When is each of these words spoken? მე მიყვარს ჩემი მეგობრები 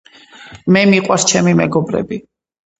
მე 0.77 0.83
მიყვარს 0.95 1.27
ჩემი 1.35 1.55
მეგობრები 1.63 2.23